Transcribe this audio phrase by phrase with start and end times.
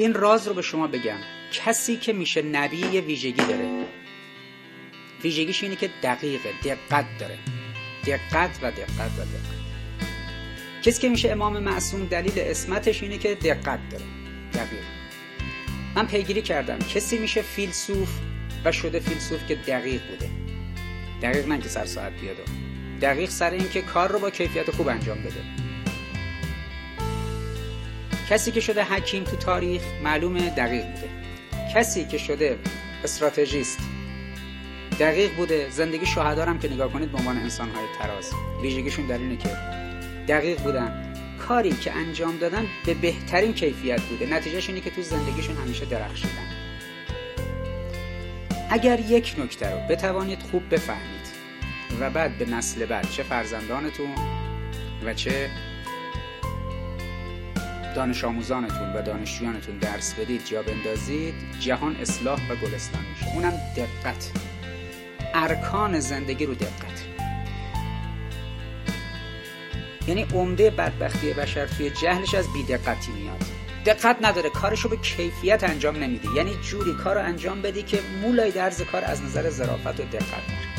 [0.00, 1.18] این راز رو به شما بگم.
[1.52, 3.84] کسی که میشه نبی یه ویژگی داره.
[5.22, 7.38] ویژگیش اینه که دقیقه دقت داره.
[8.06, 9.60] دقت و دقت و دقت.
[10.82, 14.04] کسی که میشه امام معصوم دلیل اسمتش اینه که دقت داره.
[14.54, 14.84] دقیق.
[15.94, 16.78] من پیگیری کردم.
[16.78, 18.08] کسی میشه فیلسوف
[18.64, 20.30] و شده فیلسوف که دقیق بوده.
[21.22, 22.36] دقیق نه که سر ساعت بیاد.
[23.02, 25.69] دقیق سر این که کار رو با کیفیت خوب انجام بده.
[28.30, 31.08] کسی که شده حکیم تو تاریخ معلومه دقیق بوده.
[31.74, 32.58] کسی که شده
[33.04, 33.78] استراتژیست.
[35.00, 35.70] دقیق بوده.
[35.70, 38.30] زندگی شهدارم که نگاه کنید به عنوان انسانهای تراز.
[38.62, 39.48] ویژگیشون در اینه که
[40.28, 41.14] دقیق بودن.
[41.38, 44.26] کاری که انجام دادن به بهترین کیفیت بوده.
[44.26, 46.50] نتیجهش اینه که تو زندگیشون همیشه درخشیدن.
[48.70, 51.26] اگر یک نکته رو بتوانید خوب بفهمید
[52.00, 54.14] و بعد به نسل بعد چه فرزندانتون
[55.04, 55.50] و چه
[57.94, 63.34] دانش آموزانتون و دانشجویانتون درس بدید جا بندازید جهان اصلاح و گلستان میشه.
[63.34, 64.30] اونم دقت.
[65.34, 67.04] ارکان زندگی رو دقت.
[70.06, 73.44] یعنی عمده بدبختی بشر توی جهلش از بیدقتی میاد.
[73.86, 76.28] دقت نداره کارشو به کیفیت انجام نمیده.
[76.36, 80.69] یعنی جوری کار انجام بدی که مولای درز کار از نظر ظرافت و دقت داره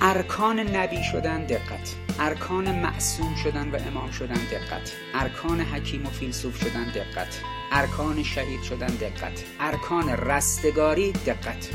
[0.00, 1.94] ارکان نبی شدن دقت.
[2.18, 4.92] ارکان معصوم شدن و امام شدن دقت.
[5.14, 7.40] ارکان حکیم و فیلسوف شدن دقت.
[7.72, 9.44] ارکان شهید شدن دقت.
[9.60, 11.70] ارکان رستگاری دقت.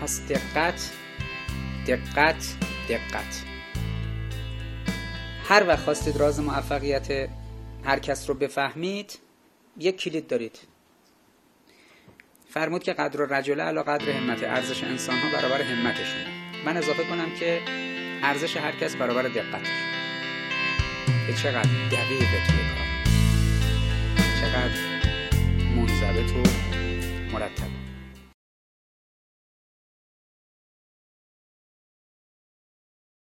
[0.00, 0.90] پس دقت
[1.86, 2.54] دقت
[2.88, 3.44] دقت.
[5.48, 7.28] هر وقت خواستید راز موفقیت
[7.84, 9.18] هر کس رو بفهمید
[9.76, 10.58] یک کلید دارید.
[12.48, 17.30] فرمود که قدر رجله علا قدر همت ارزش انسان ها برابر همتشون من اضافه کنم
[17.40, 17.60] که
[18.22, 19.68] ارزش هر کس برابر دقتش
[21.26, 22.86] به چقدر دقیقه توی کار.
[24.40, 24.80] چقدر
[25.76, 26.42] منضبط تو
[27.32, 27.79] مرتب.